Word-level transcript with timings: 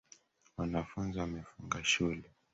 Wanafunzi 0.57 1.15
wamefunga 1.21 1.77
shule. 1.91 2.23